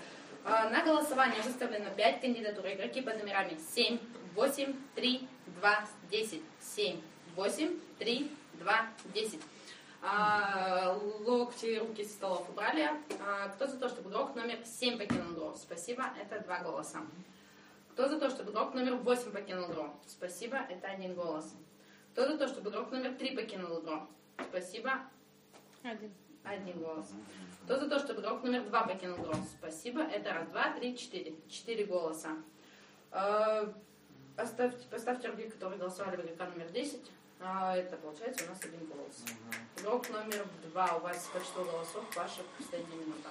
[0.45, 2.67] А, на голосование выставлено 5 кандидатур.
[2.67, 3.99] Игроки под номерами 7,
[4.35, 5.29] 8, 3,
[5.61, 6.43] 2, 10.
[6.61, 7.01] 7,
[7.37, 9.41] 8, 3, 2, 10.
[10.03, 12.91] А, локти и руки со столов убрали.
[13.21, 15.55] А, кто за то, чтобы игрок номер 7 покинул игру?
[15.57, 16.99] Спасибо, это два голоса.
[17.93, 19.91] Кто за то, чтобы игрок номер 8 покинул игру?
[20.07, 21.55] Спасибо, это один голос.
[22.13, 24.07] Кто за то, чтобы игрок номер 3 покинул игру?
[24.49, 24.93] Спасибо.
[25.83, 26.13] Один.
[26.45, 27.11] Один голос.
[27.65, 29.35] Кто за то, чтобы игрок номер 2 покинул игру?
[29.59, 31.35] Спасибо, это раз, два, три, четыре.
[31.49, 32.31] Четыре голоса.
[33.11, 33.73] Э,
[34.37, 37.11] Поставьте, поставьте руки, которые голосовали в игрока номер 10.
[37.41, 39.23] А, Это получается у нас один голос.
[39.77, 43.29] Игрок номер 2, у вас по числу голосов, ваша последняя минута.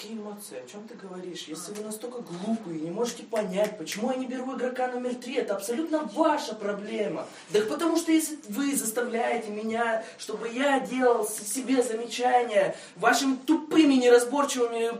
[0.00, 0.62] Какие эмоции?
[0.64, 1.44] О чем ты говоришь?
[1.48, 5.56] Если вы настолько глупые не можете понять, почему я не беру игрока номер три, это
[5.56, 7.26] абсолютно ваша проблема.
[7.50, 14.92] Да потому что если вы заставляете меня, чтобы я делал себе замечания вашими тупыми, неразборчивыми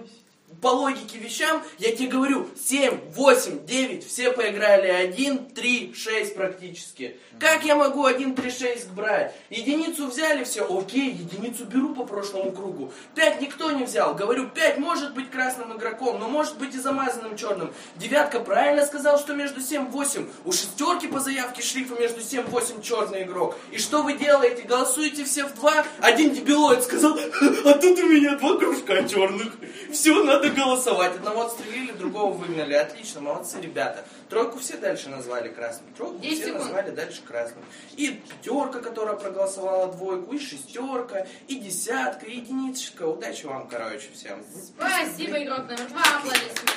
[0.61, 7.16] по логике вещам, я тебе говорю, 7, 8, 9, все поиграли 1, 3, 6 практически.
[7.38, 9.34] Как я могу 1, 3, 6 брать?
[9.50, 12.92] Единицу взяли, все, окей, единицу беру по прошлому кругу.
[13.14, 14.14] 5 никто не взял.
[14.14, 17.72] Говорю, 5 может быть красным игроком, но может быть и замазанным черным.
[17.96, 20.26] Девятка правильно сказал, что между 7, 8.
[20.44, 23.56] У шестерки по заявке шлифа между 7, 8 черный игрок.
[23.70, 24.62] И что вы делаете?
[24.62, 25.84] Голосуете все в два?
[26.00, 27.16] Один дебилоид сказал,
[27.64, 29.52] а тут у меня два кружка черных.
[29.92, 31.16] Все, надо голосовать.
[31.16, 32.74] Одного отстрелили, другого выгнали.
[32.74, 34.05] Отлично, молодцы ребята.
[34.29, 35.92] Тройку все дальше назвали красным.
[35.94, 36.64] Тройку 10 все секунд.
[36.64, 37.64] назвали дальше красным.
[37.96, 43.05] И пятерка, которая проголосовала двойку, и шестерка, и десятка, и единичка.
[43.05, 44.42] Удачи вам, короче, всем.
[44.77, 46.68] Спасибо, игрок номер 2, аплодисменты.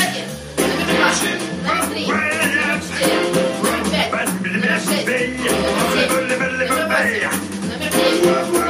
[8.27, 8.67] номер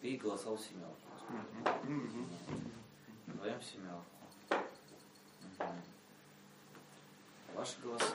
[0.00, 0.96] Ты голосовал семерку.
[3.26, 4.04] Вдвоем семерку.
[5.58, 5.82] Мгм.
[7.54, 8.14] Ваши голоса?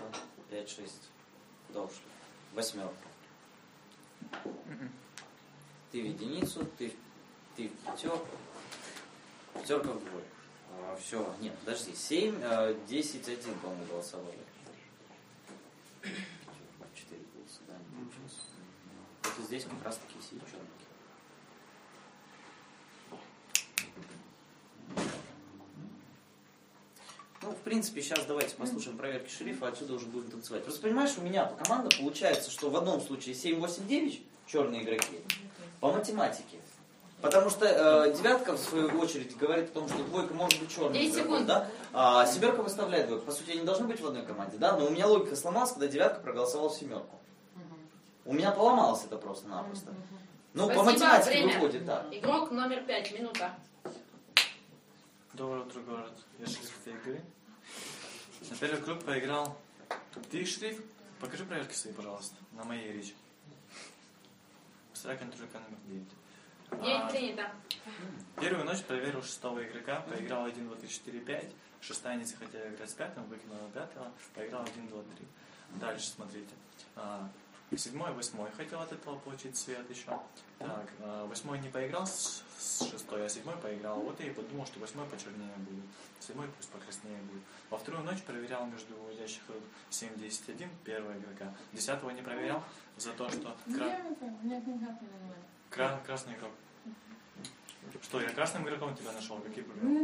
[0.50, 1.10] Пять, шесть.
[1.68, 2.00] Куда ушли?
[2.54, 2.96] Восьмерку.
[5.92, 6.94] Ты в единицу, ты
[7.56, 8.36] Ты в пятерку.
[9.54, 10.28] Пятерка в двойку.
[11.00, 14.40] все, нет, подожди, 7, 10, 1, по-моему, голосовали.
[16.96, 18.48] Четыре голоса, да, не получилось.
[19.38, 20.88] Вот здесь как раз таки сидят черненькие.
[27.74, 30.64] Принципе, сейчас давайте послушаем проверки шерифа, отсюда уже будем танцевать.
[30.64, 34.84] Просто понимаешь, у меня по команда получается, что в одном случае 7, 8, 9 черные
[34.84, 35.22] игроки
[35.80, 36.60] по математике.
[37.20, 41.00] Потому что э, девятка, в свою очередь, говорит о том, что двойка может быть черной.
[41.00, 41.48] 10 игроком, секунд.
[41.48, 41.68] Да?
[41.94, 43.26] А семерка выставляет двойку.
[43.26, 44.78] По сути, они должны быть в одной команде, да?
[44.78, 47.16] Но у меня логика сломалась, когда девятка проголосовала в семерку.
[48.26, 49.96] У меня поломалось это просто-напросто.
[50.54, 51.54] Ну, по Спасибо, математике время.
[51.56, 52.06] выходит, да.
[52.12, 53.50] Игрок номер пять, минута.
[55.34, 56.14] Доброе утро, город.
[56.38, 57.24] Я шериф этой игры.
[58.54, 59.58] На первый круг проиграл.
[60.30, 60.80] Ты шериф?
[61.20, 63.16] Покажи проверки свои, пожалуйста, на моей речи.
[64.92, 66.06] Постарай контроль номер
[66.70, 66.84] 9.
[66.84, 67.52] Девять принято.
[68.40, 71.52] Первую ночь проверил шестого игрока, поиграл 1, 2, 3, 4, 5.
[71.82, 75.28] Шестая не захотела играть с пятым, выкинула пятого, поиграл 1, 2, 3.
[75.80, 76.54] Дальше смотрите.
[76.96, 77.28] А,
[77.78, 80.20] Седьмой, восьмой хотел от этого получить свет еще.
[80.60, 82.44] Так, а, восьмой не поиграл с,
[82.90, 84.00] шестой, а седьмой поиграл.
[84.02, 85.84] Вот я и подумал, что восьмой почернее будет.
[86.20, 87.42] Седьмой пусть покраснее будет.
[87.70, 91.54] Во вторую ночь проверял между выводящих рук 7, 10, 1 первого игрока.
[91.74, 92.64] Десятого не проверял
[92.98, 93.86] за то, что кра-
[95.70, 96.52] кра- красный игрок.
[98.04, 99.38] Что, я красным игроком тебя нашел?
[99.38, 100.02] Какие проблемы?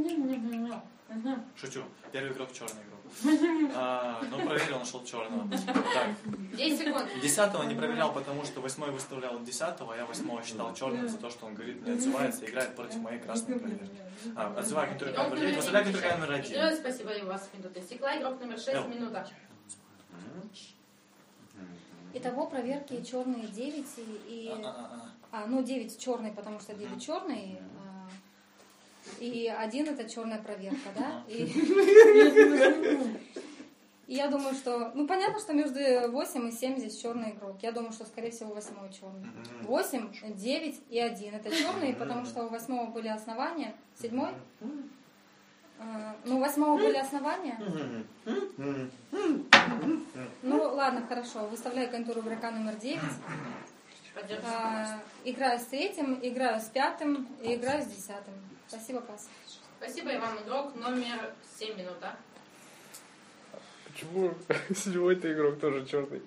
[1.56, 1.84] Шучу.
[2.12, 3.00] Первый игрок черный игрок.
[3.76, 5.50] А, ну, проверил, нашел черного.
[5.50, 6.10] Так.
[6.56, 7.08] 10 секунд.
[7.22, 11.30] Десятого не проверял, потому что восьмой выставлял десятого, а я восьмого считал черным за то,
[11.32, 13.90] что он говорит, не отзывается, и играет против моей красной проверки.
[14.36, 16.52] А, отзываю контур номер 9, выставляю контур номер девять.
[16.52, 16.62] 1.
[16.62, 18.18] Э, Спасибо, и у вас минута истекла.
[18.18, 19.28] Игрок номер шесть, минута.
[22.14, 24.02] Итого проверки черные 9 и...
[24.28, 25.10] и- А-а-а.
[25.32, 27.58] А, ну 9 черный, потому что 9 черный.
[29.20, 31.24] А, И один это черная проверка, да?
[31.28, 31.44] И...
[34.08, 34.92] и я думаю, что...
[34.94, 35.80] Ну, понятно, что между
[36.12, 37.58] 8 и 7 здесь черный игрок.
[37.62, 39.28] Я думаю, что, скорее всего, 8 черный.
[39.64, 41.36] 8, 9 и 1.
[41.36, 43.76] Это черный, потому что у 8 были основания.
[44.02, 44.32] Седьмой?
[45.80, 47.58] А, Ну, у 8 были основания.
[50.42, 51.48] Ну, ладно, хорошо.
[51.48, 53.00] Выставляю контур игрока номер 9.
[54.14, 54.48] Поддержка.
[54.48, 58.34] А, играю с третьим, играю с пятым и играю с десятым.
[58.70, 59.28] Спасибо, пас.
[59.80, 62.16] Спасибо, и вам игрок номер 7 минута.
[63.86, 64.36] Почему
[64.76, 66.22] седьмой-то игрок тоже черный?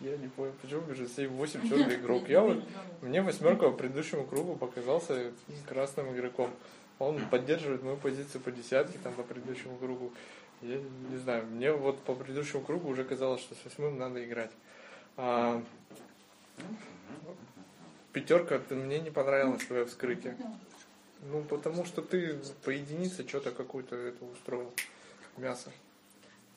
[0.00, 2.28] Я не понял, почему между 7-8 черный игрок.
[2.28, 2.64] Я вот,
[3.00, 5.30] мне восьмерка по предыдущему кругу показался
[5.68, 6.50] красным игроком.
[6.98, 10.12] Он поддерживает мою позицию по десятке, там по предыдущему кругу.
[10.62, 14.50] Я не знаю, мне вот по предыдущему кругу уже казалось, что с восьмым надо играть.
[15.16, 15.62] А,
[18.12, 20.36] пятерка, ты, мне не понравилось твое вскрытие.
[21.22, 24.72] Ну, потому что ты по единице что-то какую-то это устроил.
[25.36, 25.70] Мясо.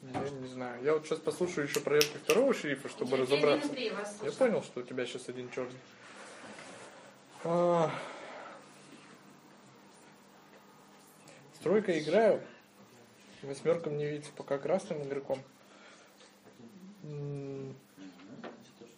[0.02, 0.84] Я не знаю.
[0.84, 3.68] Я вот сейчас послушаю еще проверки второго шерифа, чтобы Один, разобраться.
[3.94, 5.78] вас Я понял, что у тебя сейчас один черный.
[7.44, 7.92] А,
[11.54, 12.42] С тройкой играю.
[13.44, 15.40] Восьмерка мне видится пока красным игроком.
[17.04, 17.76] М,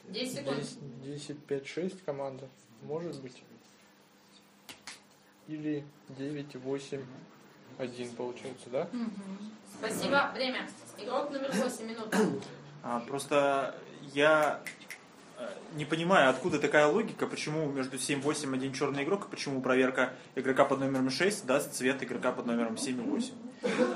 [0.08, 0.58] 10 секунд.
[0.58, 2.48] 10, 10, 5, 6 команда.
[2.84, 3.44] Может быть.
[5.48, 7.02] Или 9, 8,
[7.78, 8.88] 1 получается, да?
[9.80, 10.68] Спасибо, время.
[10.98, 12.18] Игрок номер 8 минута.
[12.84, 13.76] А, просто
[14.14, 14.62] я
[15.38, 20.14] э, не понимаю, откуда такая логика, почему между 7-8 один черный игрок, и почему проверка
[20.36, 23.34] игрока под номером 6 даст цвет игрока под номером 7 и 8.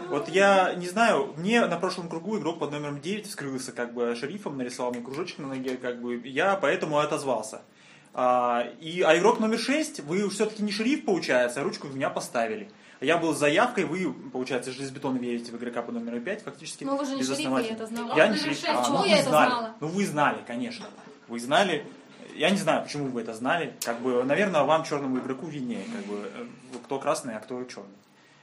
[0.09, 4.13] Вот я не знаю, мне на прошлом кругу игрок под номером 9 вскрылся как бы
[4.15, 7.61] шерифом, нарисовал мне кружочек на ноге, как бы я поэтому отозвался.
[8.13, 12.09] А, и, а игрок номер 6, вы все-таки не шериф, получается, а ручку в меня
[12.09, 12.69] поставили.
[12.99, 16.83] Я был с заявкой, вы, получается, железобетонно верите в игрока под номером 5, фактически.
[16.83, 18.15] Ну, вы же не шериф, я это знала.
[18.15, 18.63] Я не шериф.
[18.67, 19.49] А, почему ну, я вы это знали.
[19.49, 19.75] знала?
[19.79, 20.85] Ну, вы знали, конечно.
[21.27, 21.85] Вы знали.
[22.35, 23.73] Я не знаю, почему вы это знали.
[23.83, 26.45] Как бы, наверное, вам, черному игроку, виднее, как бы, э,
[26.85, 27.89] кто красный, а кто черный.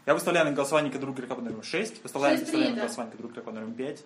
[0.07, 2.87] Я выставляю на голосование друг игрока под номером 6, выставляю, Шесть выставляю на принято.
[2.87, 4.04] голосование друг игрока под номером 5.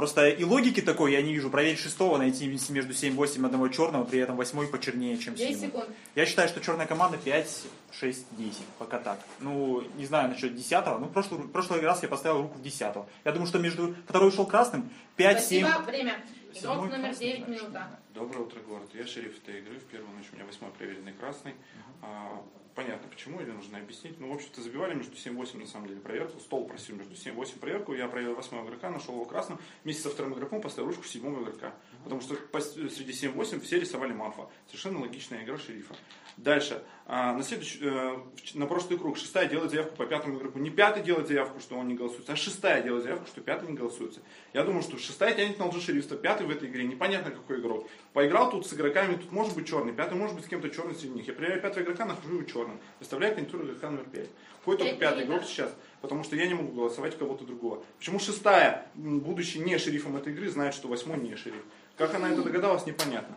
[0.00, 1.50] Просто и логики такой я не вижу.
[1.50, 5.68] Проверить шестого, найти между 7-8 одного черного, при этом восьмой почернее, чем 10 7.
[5.68, 5.90] секунд.
[6.14, 8.58] Я считаю, что черная команда 5, 6, 10.
[8.78, 9.18] Пока так.
[9.40, 10.86] Ну, не знаю насчет 10.
[11.00, 12.80] Ну, прошлый, прошлый раз я поставил руку в 10.
[13.26, 15.66] Я думаю, что между второй шел красным, 5, 7.
[15.66, 16.12] Спасибо, время.
[16.12, 17.88] Игрок Седьмой номер красный, 9 значит, минута.
[18.14, 18.88] Доброе утро, город.
[18.94, 19.74] Я шериф этой игры.
[19.80, 21.52] В первую ночь у меня восьмой проверенный красный.
[22.00, 22.42] А,
[22.74, 24.18] понятно почему, или нужно объяснить.
[24.20, 26.38] Ну, в общем-то, забивали между 7-8 на самом деле проверку.
[26.40, 27.94] Стол просил между 7-8 проверку.
[27.94, 29.58] Я проверил восьмого игрока, нашел его красным.
[29.84, 31.74] Вместе со вторым игроком поставил ручку седьмого игрока.
[32.04, 34.48] Потому что среди 7-8 все рисовали мафа.
[34.66, 35.94] Совершенно логичная игра шерифа.
[36.36, 36.82] Дальше.
[37.12, 38.18] А, на, следующий, э,
[38.54, 40.60] на прошлый круг шестая делает заявку по пятому игроку.
[40.60, 43.76] Не пятый делает заявку, что он не голосуется, а шестая делает заявку, что пятый не
[43.76, 44.20] голосуется.
[44.52, 47.88] Я думаю, что шестая тянет на лжешерифство, пятый в этой игре непонятно какой игрок.
[48.12, 51.14] Поиграл тут с игроками, тут может быть черный, пятый может быть с кем-то черный среди
[51.14, 51.26] них.
[51.26, 52.80] Я проверяю пятого игрока, нахожу его черным.
[52.98, 54.28] Выставляю кандидатуру игрока номер пять.
[54.64, 57.82] Ходит только Пять пятый игрок сейчас, потому что я не могу голосовать кого-то другого.
[57.98, 61.62] Почему шестая, будучи не шерифом этой игры, знает, что восьмой не шериф?
[61.96, 63.36] Как она это догадалась, непонятно.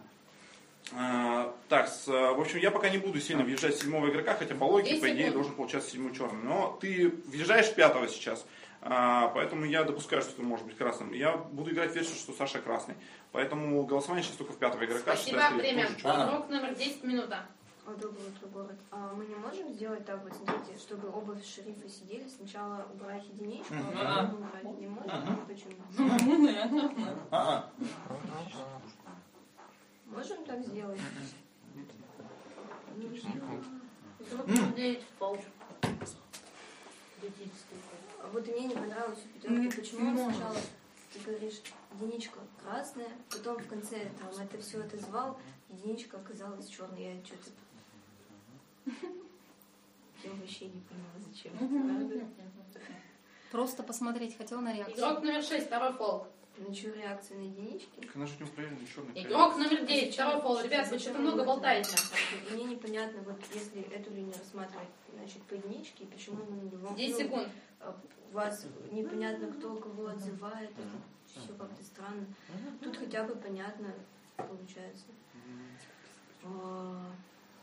[0.91, 4.35] А, так, с, а, в общем, я пока не буду сильно въезжать в седьмого игрока,
[4.35, 6.43] хотя по логике, 10 по идее, должен получаться седьмой черный.
[6.43, 8.45] Но ты въезжаешь пятого сейчас,
[8.81, 11.13] а, поэтому я допускаю, что ты можешь быть красным.
[11.13, 12.95] Я буду играть версию, что Саша красный.
[13.31, 15.15] Поэтому голосование сейчас только в пятого игрока.
[15.15, 15.85] Спасибо, время.
[15.85, 17.47] Игрок номер 10 минута.
[17.85, 18.77] А, Доброе утро, город.
[18.91, 23.73] А мы не можем сделать так, вот смотрите, чтобы оба шерифа сидели, сначала убрать единичку,
[23.95, 25.21] а потом убрать не можем?
[25.21, 25.45] Мгм.
[25.45, 25.73] Почему?
[27.31, 27.69] А-а.
[30.05, 30.99] Можем так сделать?
[34.19, 34.55] Игрок М.
[34.55, 35.37] номер 9 пол.
[38.21, 40.55] А Вот мне не понравилось у пятерки, почему он сначала,
[41.13, 41.61] ты говоришь,
[41.99, 45.37] единичка красная, потом в конце там это все это звал,
[45.69, 47.51] единичка оказалась черной, я что-то...
[48.85, 52.27] Я вообще не поняла, зачем это надо.
[53.51, 54.97] Просто посмотреть хотел на реакцию.
[54.97, 56.27] Игрок номер 6, второй пол.
[56.73, 57.99] Что, реакция на единички?
[58.01, 59.21] Так она же у него правильный черный.
[59.23, 60.61] Игрок номер 9, второй пол.
[60.61, 61.95] Ребят, вы что-то много болтаете.
[62.49, 66.95] И Мне непонятно, вот если эту линию рассматривать, значит, по единичке, почему мы на него...
[66.95, 67.47] 10 секунд.
[67.79, 67.95] а,
[68.31, 70.71] У вас непонятно, кто кого отзывает,
[71.27, 72.25] все как-то странно.
[72.81, 73.93] Тут хотя бы понятно
[74.37, 75.05] получается.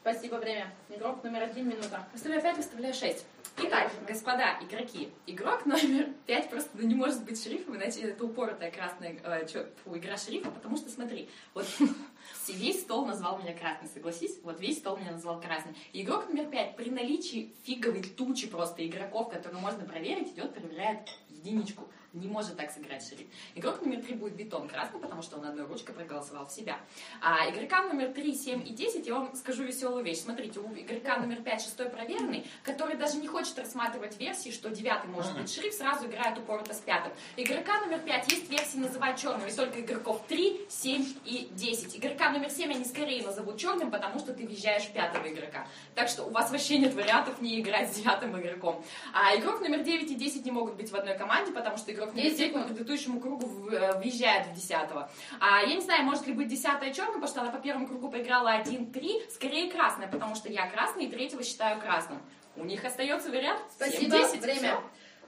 [0.00, 0.72] Спасибо, время.
[0.88, 2.08] Игрок номер 1, минута.
[2.12, 3.22] Выставляю 5, выставляю 6.
[3.58, 8.70] Итак, господа игроки, игрок номер 5 просто ну, не может быть шерифом, иначе это упоротая
[8.70, 11.66] красная э, чё, фу, игра шерифа, потому что, смотри, вот
[12.48, 14.38] весь стол назвал меня красный, согласись?
[14.42, 15.76] Вот весь стол меня назвал красный.
[15.92, 21.10] И игрок номер 5 при наличии фиговой тучи просто игроков, которые можно проверить, идет, проверяет
[21.28, 21.86] единичку.
[22.12, 23.28] Не может так сыграть шериф.
[23.54, 26.76] Игрок номер 3 будет бетон красный, потому что он одной ручкой проголосовал в себя.
[27.22, 30.18] А игрокам номер 3, 7 и 10 я вам скажу веселую вещь.
[30.18, 35.04] Смотрите, у игрока номер 5, 6 проверенный, который даже не хочет рассматривать версии, что 9
[35.04, 37.12] может быть шериф, сразу играет упорото с пятым.
[37.36, 41.96] Игрока номер 5 есть версии называть черным, и только игроков 3, 7 и 10.
[41.96, 45.68] Игрока номер 7 они скорее назовут черным, потому что ты въезжаешь пятого игрока.
[45.94, 48.84] Так что у вас вообще нет вариантов не играть с девятым игроком.
[49.14, 51.99] А игрок номер 9 и 10 не могут быть в одной команде, потому что игрок
[52.06, 55.10] номер 9 по предыдущему кругу в- э, въезжает в десятого.
[55.40, 58.10] А я не знаю, может ли быть десятая черная, потому что она по первому кругу
[58.10, 62.20] поиграла 1-3, скорее красная, потому что я красный и третьего считаю красным.
[62.56, 64.40] У них остается вариант Спасибо, 7-10.
[64.40, 64.80] время.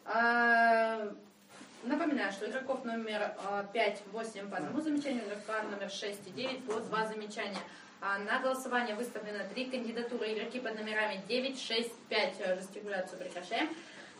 [0.04, 1.12] А,
[1.84, 3.34] Напоминаю, что игроков номер
[3.72, 7.58] 5, 8 по одному замечанию, игрока номер 6 и 9 по два замечания.
[8.00, 10.32] А, На голосование выставлено три кандидатуры.
[10.32, 12.34] Игроки под номерами 9, 6, 5.
[12.38, 13.68] Э, Жестикуляцию прекращаем.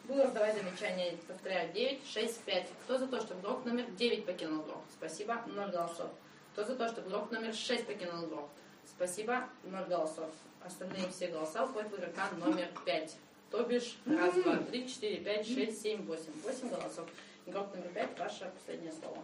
[0.05, 1.17] Буду раздавать замечания.
[1.29, 2.69] Повторяю, 9, 6, 5.
[2.85, 4.77] Кто за то, чтобы игрок номер 9 покинул игру?
[4.93, 6.11] Спасибо, 0 голосов.
[6.53, 8.49] Кто за то, чтобы игрок номер 6 покинул игру?
[8.87, 10.31] Спасибо, 0 голосов.
[10.65, 13.17] Остальные все голоса уходят в игрока номер 5.
[13.51, 16.33] То бишь, раз, два, три, четыре, пять, шесть, семь, восемь.
[16.43, 17.09] Восемь голосов.
[17.45, 19.23] Игрок номер пять, ваше последнее слово.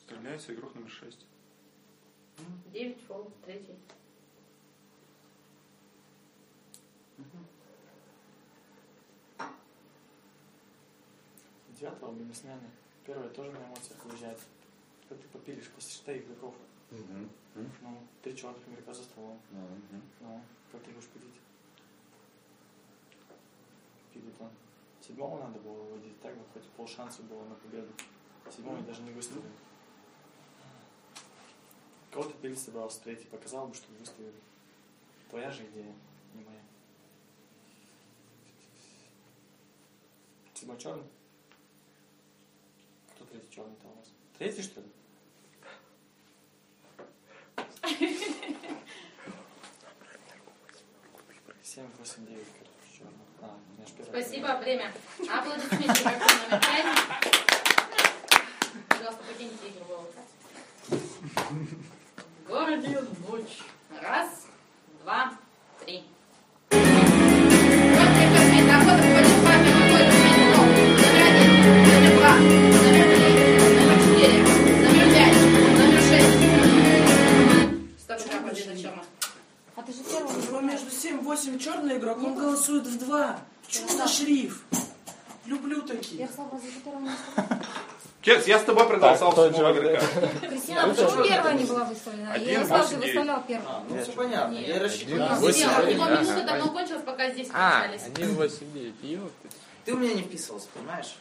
[0.00, 1.26] Стреляется игрок номер 6.
[2.72, 3.76] Девять, фол, третий.
[11.78, 12.70] Девятого мимо смены.
[13.04, 14.38] Первая тоже на эмоциях уезжает.
[15.08, 16.54] Как ты попилишь после шестых игроков?
[16.90, 17.30] М?
[17.54, 19.38] Ну, три черных игрока за столом.
[19.50, 20.02] Мгм.
[20.20, 20.40] Ну,
[20.72, 21.34] как ты будешь пилить?
[24.12, 24.50] Пилит-он.
[25.06, 27.92] Седьмого надо было выводить, так бы хоть полшанса было на победу.
[28.50, 29.42] Седьмой даже не выставил.
[32.10, 33.26] Кого ты пилить собрался третий?
[33.26, 34.32] Показал бы, что выставили.
[35.28, 35.94] Твоя же идея,
[36.34, 36.62] не моя.
[40.54, 41.04] Седьмой черный?
[43.36, 44.08] Кто третий черный-то у вас?
[44.38, 44.86] Третий, что ли?
[51.62, 53.26] Семь, восемь, девять, короче, черный.
[53.42, 54.94] А, у меня ж первая Спасибо, время.
[55.30, 56.86] Аплодисменты номер пять.
[58.88, 60.26] Пожалуйста, покиньте локацию.
[62.44, 63.58] В городе ночь.
[64.00, 64.46] Раз,
[65.02, 65.36] два,
[65.84, 66.04] три.
[81.26, 83.38] 8 черный игрок, он голосует в 2.
[83.66, 84.62] Чудо шриф.
[85.44, 86.28] Люблю такие.
[88.22, 90.06] Чекс, я с тобой проголосовал так, седьмого игрока.
[90.48, 92.36] Кристина, а почему первая не была выставлена?
[92.36, 93.68] Я Ярослав же выставлял первую.
[93.68, 94.54] А, ну все понятно.
[94.54, 95.48] Я рассчитывал.
[95.48, 99.32] Его минута давно кончилась, пока здесь А, 1, 8, 9.
[99.84, 101.16] Ты у меня не вписывался, понимаешь?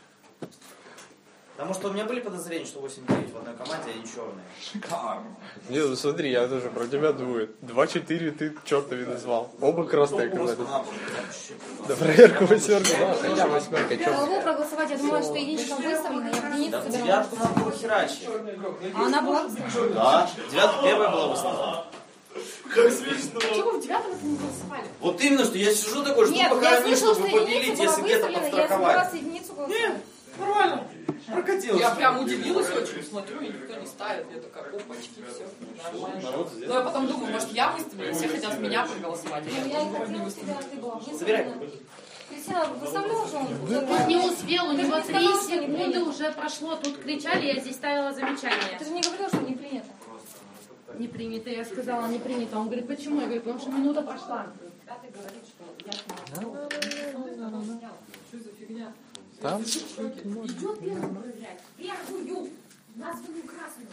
[1.57, 4.43] Потому что у меня были подозрения, что 8-9 в одной команде, а они черные.
[5.69, 7.49] Не, ну смотри, я тоже про тебя думаю.
[7.61, 9.49] 2-4 ты чертови назвал.
[9.61, 10.57] Оба красные команды.
[11.87, 16.41] Да проверка восьмерка, да, хотя восьмерка, Я могу проголосовать, я думала, что единичка выставлена, я
[16.41, 17.03] в единицу Да, собирала.
[17.05, 18.27] девятку надо было херачить.
[18.93, 19.93] А она была выставлена?
[19.95, 21.85] Да, девятка первая была выставлена.
[22.73, 23.71] Как смешно.
[23.71, 24.83] Вы в девятом это не голосовали?
[24.99, 28.01] Вот именно, что я сижу такой, жду, Нет, пока я чтобы что побелить, единица если
[28.01, 28.87] была где-то выставлена, я подстраховать.
[28.87, 30.01] собиралась единицу голосовать.
[30.39, 30.87] Нормально.
[31.27, 31.79] Прокатилось.
[31.79, 34.25] Я прям удивилась очень, смотрю, и никто не ставит.
[34.33, 35.47] Я такая, опачки, все,
[35.83, 36.47] нормально.
[36.67, 40.07] Но я потом думаю, может, я выставлю, все хотят меня проголосовать, а Ну, я я
[40.07, 40.55] не выставлю.
[41.05, 41.47] ты Собирай.
[41.47, 41.59] он?
[43.91, 46.75] Он не успел, у Ты него три секунды уже прошло.
[46.75, 48.77] Тут кричали, я здесь ставила замечание.
[48.77, 49.87] Ты же не говорила, что не принято.
[50.97, 52.57] Не принято, я сказала, не принято.
[52.57, 53.19] Он говорит, почему?
[53.21, 54.47] Я говорю, потому что минута прошла.
[54.85, 57.89] Пятый говорит, что я Что фигня?
[59.45, 59.61] Там?
[59.61, 61.61] Идет первый проверять.
[61.77, 62.49] Первую.
[62.95, 63.89] Названную красную.